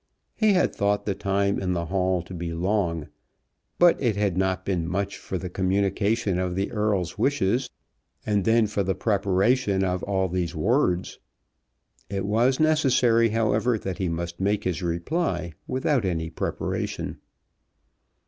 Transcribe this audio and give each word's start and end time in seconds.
He 0.33 0.53
had 0.53 0.73
thought 0.73 1.05
the 1.05 1.13
time 1.13 1.59
in 1.59 1.73
the 1.73 1.85
hall 1.85 2.23
to 2.23 2.33
be 2.33 2.53
long, 2.53 3.09
but 3.77 4.01
it 4.01 4.15
had 4.15 4.35
not 4.35 4.65
been 4.65 4.87
much 4.87 5.19
for 5.19 5.37
the 5.37 5.47
communication 5.47 6.39
of 6.39 6.55
the 6.55 6.71
Earl's 6.71 7.19
wishes, 7.19 7.69
and 8.25 8.43
then 8.43 8.65
for 8.65 8.81
the 8.81 8.95
preparation 8.95 9.83
of 9.83 10.01
all 10.01 10.27
these 10.27 10.55
words. 10.55 11.19
It 12.09 12.25
was 12.25 12.59
necessary, 12.59 13.29
however, 13.29 13.77
that 13.77 13.99
he 13.99 14.09
must 14.09 14.39
make 14.39 14.63
his 14.63 14.81
reply 14.81 15.53
without 15.67 16.03
any 16.03 16.31
preparation. 16.31 17.19